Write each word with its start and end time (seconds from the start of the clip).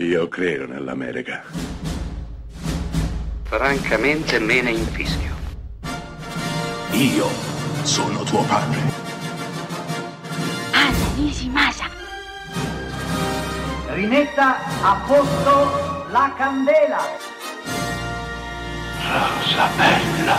Io 0.00 0.28
credo 0.28 0.64
nell'America. 0.64 1.42
Francamente 3.42 4.38
me 4.38 4.62
ne 4.62 4.70
infischio. 4.70 5.34
Io 6.92 7.26
sono 7.82 8.22
tuo 8.22 8.44
padre. 8.44 8.78
Anna 10.70 11.14
Nishimasa. 11.16 11.86
Rimetta 13.88 14.58
a 14.82 15.04
posto 15.04 16.10
la 16.12 16.32
candela. 16.36 17.00
Rosa 19.02 19.68
bella. 19.76 20.36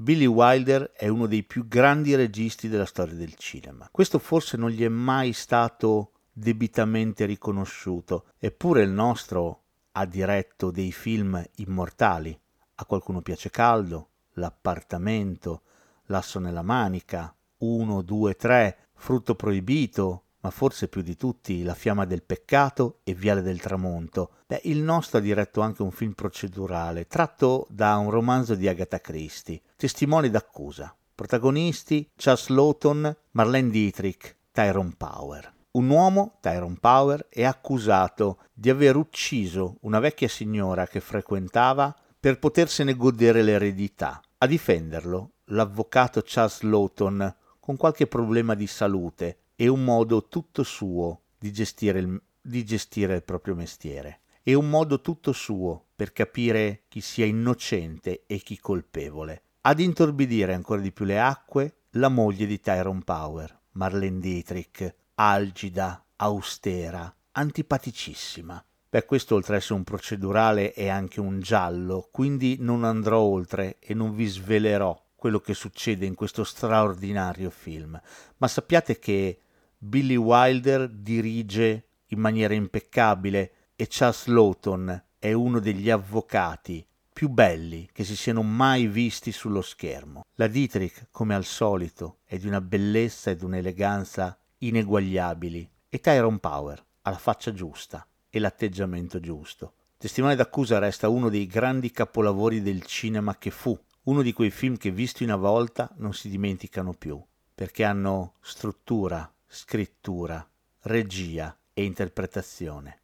Billy 0.00 0.26
Wilder 0.26 0.92
è 0.94 1.08
uno 1.08 1.24
dei 1.24 1.44
più 1.44 1.66
grandi 1.66 2.14
registi 2.14 2.68
della 2.68 2.84
storia 2.84 3.14
del 3.14 3.36
cinema. 3.36 3.88
Questo 3.90 4.18
forse 4.18 4.58
non 4.58 4.68
gli 4.68 4.84
è 4.84 4.88
mai 4.88 5.32
stato 5.32 6.10
debitamente 6.32 7.24
riconosciuto, 7.24 8.26
eppure 8.38 8.82
il 8.82 8.90
nostro 8.90 9.62
ha 9.92 10.04
diretto 10.04 10.70
dei 10.70 10.92
film 10.92 11.42
immortali. 11.56 12.38
A 12.76 12.84
qualcuno 12.84 13.20
piace 13.20 13.50
caldo, 13.50 14.08
L'appartamento, 14.34 15.62
L'asso 16.06 16.38
nella 16.38 16.62
manica, 16.62 17.34
1, 17.58 18.02
2, 18.02 18.34
3, 18.36 18.78
Frutto 18.94 19.34
proibito, 19.34 20.24
ma 20.40 20.50
forse 20.50 20.88
più 20.88 21.02
di 21.02 21.16
tutti 21.16 21.62
La 21.62 21.74
fiamma 21.74 22.04
del 22.04 22.22
peccato 22.22 23.00
e 23.02 23.14
Viale 23.14 23.42
del 23.42 23.60
tramonto. 23.60 24.32
Beh, 24.46 24.62
il 24.64 24.78
nostro 24.78 25.18
ha 25.18 25.20
diretto 25.20 25.60
anche 25.60 25.82
un 25.82 25.90
film 25.90 26.12
procedurale, 26.12 27.06
tratto 27.06 27.66
da 27.70 27.96
un 27.96 28.10
romanzo 28.10 28.54
di 28.54 28.68
Agatha 28.68 28.98
Christie, 28.98 29.60
Testimoni 29.76 30.30
d'accusa. 30.30 30.94
Protagonisti 31.14 32.10
Charles 32.16 32.48
Lawton, 32.48 33.16
Marlene 33.32 33.70
Dietrich, 33.70 34.36
Tyrone 34.52 34.94
Power. 34.96 35.59
Un 35.72 35.88
uomo, 35.88 36.38
Tyrone 36.40 36.78
Power, 36.80 37.28
è 37.28 37.44
accusato 37.44 38.40
di 38.52 38.70
aver 38.70 38.96
ucciso 38.96 39.76
una 39.82 40.00
vecchia 40.00 40.26
signora 40.26 40.88
che 40.88 40.98
frequentava 40.98 41.96
per 42.18 42.40
potersene 42.40 42.96
godere 42.96 43.42
l'eredità. 43.42 44.20
A 44.38 44.46
difenderlo, 44.48 45.34
l'avvocato 45.44 46.22
Charles 46.24 46.62
Lawton, 46.62 47.36
con 47.60 47.76
qualche 47.76 48.08
problema 48.08 48.56
di 48.56 48.66
salute 48.66 49.42
e 49.54 49.68
un 49.68 49.84
modo 49.84 50.26
tutto 50.26 50.64
suo 50.64 51.20
di 51.38 51.52
gestire 51.52 52.00
il, 52.00 52.20
di 52.40 52.64
gestire 52.64 53.14
il 53.14 53.22
proprio 53.22 53.54
mestiere. 53.54 54.22
E 54.42 54.54
un 54.54 54.68
modo 54.68 55.00
tutto 55.00 55.30
suo 55.30 55.90
per 55.94 56.12
capire 56.12 56.82
chi 56.88 57.00
sia 57.00 57.26
innocente 57.26 58.24
e 58.26 58.38
chi 58.38 58.58
colpevole. 58.58 59.42
Ad 59.60 59.78
intorbidire 59.78 60.52
ancora 60.52 60.80
di 60.80 60.90
più 60.90 61.04
le 61.04 61.20
acque, 61.20 61.82
la 61.90 62.08
moglie 62.08 62.46
di 62.46 62.58
Tyrone 62.58 63.04
Power, 63.04 63.56
Marlene 63.72 64.18
Dietrich, 64.18 64.94
algida, 65.22 66.02
austera, 66.16 67.14
antipaticissima. 67.32 68.64
Beh, 68.88 69.04
questo 69.04 69.34
oltre 69.34 69.54
ad 69.54 69.60
essere 69.60 69.74
un 69.74 69.84
procedurale 69.84 70.72
è 70.72 70.88
anche 70.88 71.20
un 71.20 71.40
giallo, 71.40 72.08
quindi 72.10 72.56
non 72.58 72.84
andrò 72.84 73.18
oltre 73.18 73.78
e 73.80 73.92
non 73.92 74.14
vi 74.14 74.24
svelerò 74.26 74.98
quello 75.14 75.38
che 75.40 75.52
succede 75.52 76.06
in 76.06 76.14
questo 76.14 76.42
straordinario 76.42 77.50
film, 77.50 78.00
ma 78.38 78.48
sappiate 78.48 78.98
che 78.98 79.42
Billy 79.76 80.16
Wilder 80.16 80.88
dirige 80.88 81.88
in 82.06 82.18
maniera 82.18 82.54
impeccabile 82.54 83.52
e 83.76 83.86
Charles 83.90 84.24
Lawton 84.24 85.04
è 85.18 85.34
uno 85.34 85.60
degli 85.60 85.90
avvocati 85.90 86.84
più 87.12 87.28
belli 87.28 87.86
che 87.92 88.04
si 88.04 88.16
siano 88.16 88.42
mai 88.42 88.86
visti 88.86 89.32
sullo 89.32 89.60
schermo. 89.60 90.24
La 90.36 90.46
Dietrich, 90.46 91.08
come 91.10 91.34
al 91.34 91.44
solito, 91.44 92.20
è 92.24 92.38
di 92.38 92.46
una 92.46 92.62
bellezza 92.62 93.30
ed 93.30 93.42
un'eleganza 93.42 94.39
ineguagliabili 94.62 95.70
e 95.88 96.00
Tyrone 96.00 96.38
Power 96.38 96.84
ha 97.02 97.10
la 97.10 97.18
faccia 97.18 97.52
giusta 97.52 98.06
e 98.28 98.38
l'atteggiamento 98.38 99.20
giusto. 99.20 99.74
Testimone 99.96 100.36
d'accusa 100.36 100.78
resta 100.78 101.08
uno 101.08 101.28
dei 101.28 101.46
grandi 101.46 101.90
capolavori 101.90 102.62
del 102.62 102.84
cinema 102.84 103.36
che 103.36 103.50
fu, 103.50 103.78
uno 104.04 104.22
di 104.22 104.32
quei 104.32 104.50
film 104.50 104.76
che 104.76 104.90
visti 104.90 105.24
una 105.24 105.36
volta 105.36 105.90
non 105.96 106.14
si 106.14 106.28
dimenticano 106.28 106.92
più, 106.92 107.22
perché 107.54 107.84
hanno 107.84 108.34
struttura, 108.40 109.30
scrittura, 109.46 110.46
regia 110.82 111.56
e 111.72 111.84
interpretazione. 111.84 112.99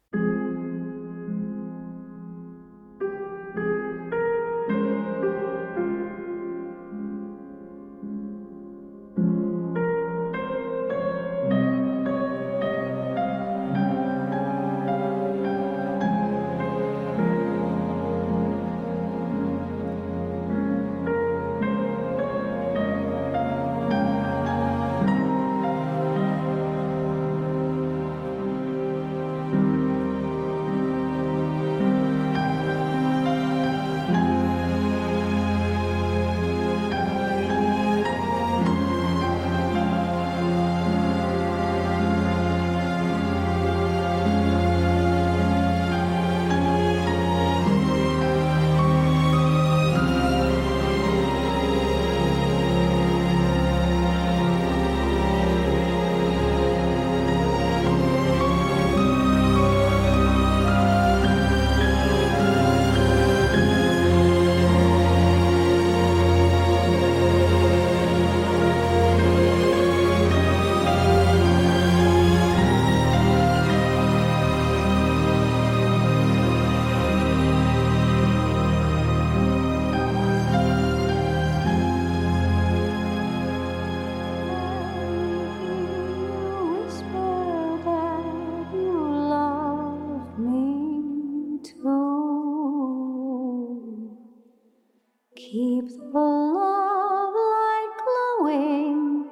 Keep 95.57 95.87
the 96.13 96.19
love 96.19 97.33
light 97.33 97.93
glowing 98.05 99.25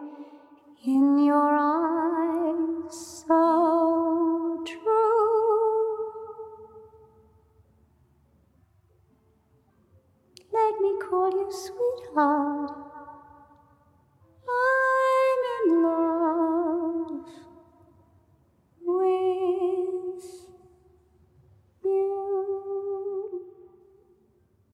in 0.83 1.23
your 1.23 1.53
eyes 1.55 3.25
so 3.27 4.63
true. 4.65 6.05
Let 10.51 10.81
me 10.81 10.95
call 10.99 11.29
you 11.29 11.47
sweetheart. 11.51 12.94